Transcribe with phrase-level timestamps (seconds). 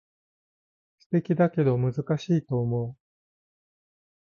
[0.97, 2.97] 素敵だけど難しいと思う